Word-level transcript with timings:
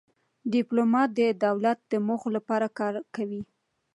ډيپلومات 0.53 1.09
د 1.17 1.19
دولت 1.45 1.79
د 1.91 1.93
موخو 2.07 2.29
لپاره 2.37 2.67
کار 2.79 2.93
کوي. 3.15 3.41